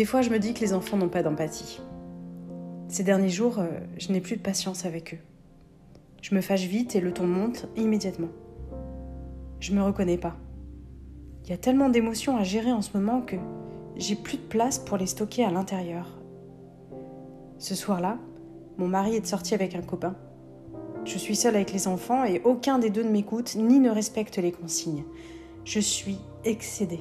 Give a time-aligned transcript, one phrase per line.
[0.00, 1.78] Des fois, je me dis que les enfants n'ont pas d'empathie.
[2.88, 3.68] Ces derniers jours, euh,
[3.98, 5.18] je n'ai plus de patience avec eux.
[6.22, 8.30] Je me fâche vite et le ton monte immédiatement.
[9.58, 10.38] Je me reconnais pas.
[11.44, 13.36] Il y a tellement d'émotions à gérer en ce moment que
[13.98, 16.18] j'ai plus de place pour les stocker à l'intérieur.
[17.58, 18.16] Ce soir-là,
[18.78, 20.16] mon mari est sorti avec un copain.
[21.04, 24.38] Je suis seule avec les enfants et aucun des deux ne m'écoute ni ne respecte
[24.38, 25.04] les consignes.
[25.66, 27.00] Je suis excédée.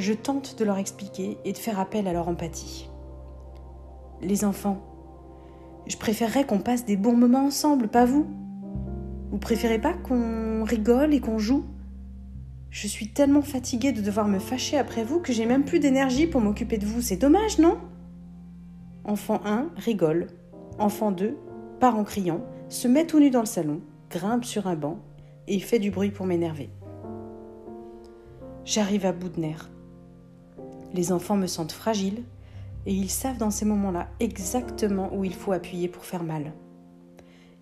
[0.00, 2.88] Je tente de leur expliquer et de faire appel à leur empathie.
[4.22, 4.78] Les enfants,
[5.86, 8.26] je préférerais qu'on passe des bons moments ensemble, pas vous?
[9.30, 11.66] Vous préférez pas qu'on rigole et qu'on joue?
[12.70, 16.26] Je suis tellement fatiguée de devoir me fâcher après vous que j'ai même plus d'énergie
[16.26, 17.02] pour m'occuper de vous.
[17.02, 17.76] C'est dommage, non?
[19.04, 20.28] Enfant 1 rigole.
[20.78, 21.36] Enfant 2
[21.78, 24.98] part en criant, se met tout nu dans le salon, grimpe sur un banc
[25.46, 26.70] et fait du bruit pour m'énerver.
[28.64, 29.70] J'arrive à bout de nerfs.
[30.92, 32.22] Les enfants me sentent fragile
[32.86, 36.52] et ils savent dans ces moments-là exactement où il faut appuyer pour faire mal.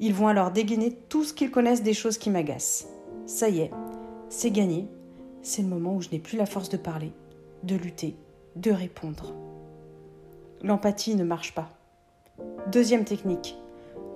[0.00, 2.86] Ils vont alors dégainer tout ce qu'ils connaissent des choses qui m'agacent.
[3.26, 3.70] Ça y est,
[4.28, 4.86] c'est gagné.
[5.42, 7.12] C'est le moment où je n'ai plus la force de parler,
[7.62, 8.16] de lutter,
[8.56, 9.34] de répondre.
[10.62, 11.70] L'empathie ne marche pas.
[12.70, 13.56] Deuxième technique,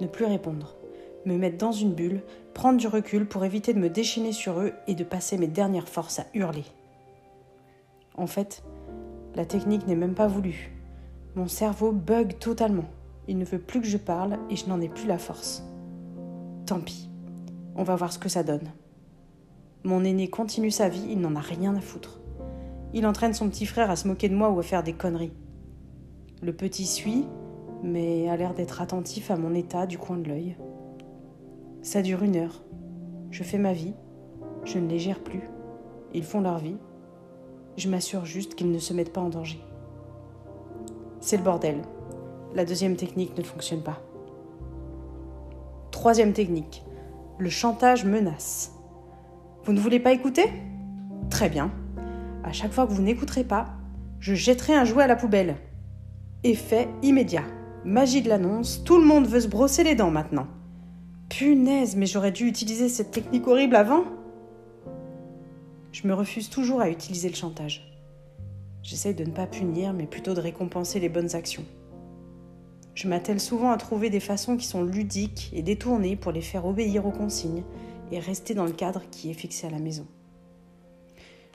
[0.00, 0.76] ne plus répondre.
[1.24, 2.22] Me mettre dans une bulle,
[2.54, 5.88] prendre du recul pour éviter de me déchaîner sur eux et de passer mes dernières
[5.88, 6.64] forces à hurler.
[8.16, 8.62] En fait,
[9.34, 10.72] la technique n'est même pas voulue.
[11.34, 12.84] Mon cerveau bug totalement.
[13.28, 15.62] Il ne veut plus que je parle et je n'en ai plus la force.
[16.66, 17.08] Tant pis.
[17.74, 18.70] On va voir ce que ça donne.
[19.84, 22.20] Mon aîné continue sa vie, il n'en a rien à foutre.
[22.92, 25.32] Il entraîne son petit frère à se moquer de moi ou à faire des conneries.
[26.42, 27.26] Le petit suit,
[27.82, 30.56] mais a l'air d'être attentif à mon état du coin de l'œil.
[31.80, 32.62] Ça dure une heure.
[33.30, 33.94] Je fais ma vie,
[34.64, 35.48] je ne les gère plus.
[36.12, 36.76] Ils font leur vie.
[37.76, 39.60] Je m'assure juste qu'ils ne se mettent pas en danger.
[41.20, 41.82] C'est le bordel.
[42.54, 44.00] La deuxième technique ne fonctionne pas.
[45.90, 46.84] Troisième technique,
[47.38, 48.72] le chantage menace.
[49.64, 50.44] Vous ne voulez pas écouter?
[51.30, 51.70] Très bien.
[52.44, 53.66] À chaque fois que vous n'écouterez pas,
[54.18, 55.56] je jetterai un jouet à la poubelle.
[56.44, 57.44] Effet immédiat.
[57.84, 60.46] Magie de l'annonce, tout le monde veut se brosser les dents maintenant.
[61.28, 64.04] Punaise, mais j'aurais dû utiliser cette technique horrible avant?
[65.92, 67.86] Je me refuse toujours à utiliser le chantage.
[68.82, 71.64] J'essaye de ne pas punir, mais plutôt de récompenser les bonnes actions.
[72.94, 76.66] Je m'attelle souvent à trouver des façons qui sont ludiques et détournées pour les faire
[76.66, 77.62] obéir aux consignes
[78.10, 80.06] et rester dans le cadre qui est fixé à la maison.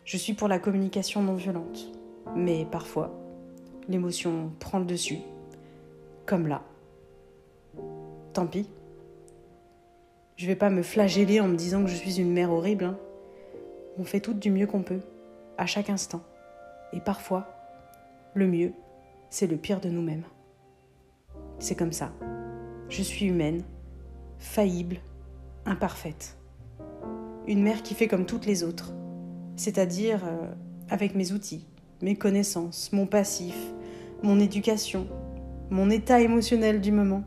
[0.06, 1.92] Je suis pour la communication non violente,
[2.36, 3.14] mais parfois,
[3.90, 5.20] l'émotion prend le dessus,
[6.26, 6.64] comme là.
[8.34, 8.70] Tant pis.
[10.38, 12.86] Je vais pas me flageller en me disant que je suis une mère horrible.
[12.86, 12.98] Hein.
[14.00, 15.02] On fait tout du mieux qu'on peut,
[15.58, 16.22] à chaque instant.
[16.94, 17.48] Et parfois,
[18.36, 18.74] le mieux,
[19.32, 20.24] c'est le pire de nous-mêmes.
[21.58, 22.12] C'est comme ça.
[22.90, 23.64] Je suis humaine,
[24.38, 24.98] faillible,
[25.66, 26.38] imparfaite.
[27.48, 28.94] Une mère qui fait comme toutes les autres,
[29.56, 30.52] c'est-à-dire euh,
[30.90, 31.66] avec mes outils,
[32.02, 33.58] mes connaissances, mon passif,
[34.22, 35.08] mon éducation,
[35.70, 37.24] mon état émotionnel du moment,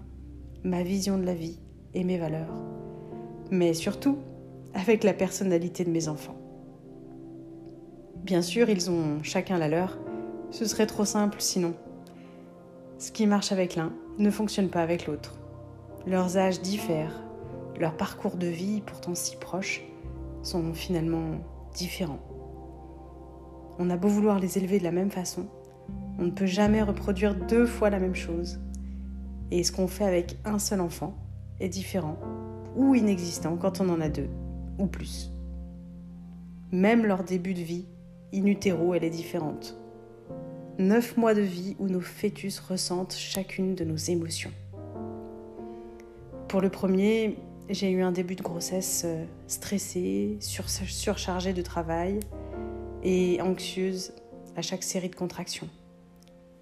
[0.63, 1.59] ma vision de la vie
[1.95, 2.55] et mes valeurs.
[3.51, 4.19] Mais surtout,
[4.73, 6.40] avec la personnalité de mes enfants.
[8.25, 9.99] Bien sûr, ils ont chacun la leur.
[10.51, 11.75] Ce serait trop simple sinon.
[12.99, 15.39] Ce qui marche avec l'un ne fonctionne pas avec l'autre.
[16.07, 17.23] Leurs âges diffèrent,
[17.79, 19.83] leurs parcours de vie, pourtant si proches,
[20.43, 21.39] sont finalement
[21.75, 22.21] différents.
[23.79, 25.47] On a beau vouloir les élever de la même façon,
[26.21, 28.61] on ne peut jamais reproduire deux fois la même chose.
[29.51, 31.15] Et ce qu'on fait avec un seul enfant
[31.61, 32.19] est différent
[32.77, 34.29] ou inexistant quand on en a deux
[34.79, 35.33] ou plus.
[36.73, 37.87] Même leur début de vie
[38.33, 39.77] in utero, elle est différente.
[40.79, 44.53] Neuf mois de vie où nos fœtus ressentent chacune de nos émotions.
[46.49, 47.37] Pour le premier,
[47.69, 52.21] j'ai eu un début de grossesse euh, stressée, surchargée de travail
[53.03, 54.13] et anxieuse
[54.57, 55.69] à chaque série de contractions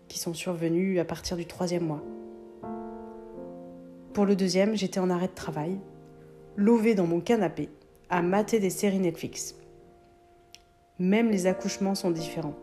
[0.08, 2.02] qui sont survenues à partir du troisième mois.
[4.14, 5.78] Pour le deuxième, j'étais en arrêt de travail,
[6.56, 7.68] lovée dans mon canapé,
[8.10, 9.54] à mater des séries Netflix.
[10.98, 12.56] Même les accouchements sont différents.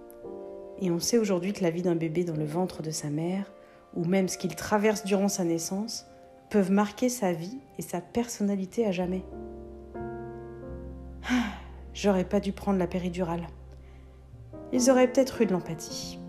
[0.81, 3.53] Et on sait aujourd'hui que la vie d'un bébé dans le ventre de sa mère,
[3.95, 6.05] ou même ce qu'il traverse durant sa naissance,
[6.49, 9.23] peuvent marquer sa vie et sa personnalité à jamais.
[11.29, 11.53] Ah,
[11.93, 13.47] j'aurais pas dû prendre la péridurale.
[14.73, 16.19] Ils auraient peut-être eu de l'empathie.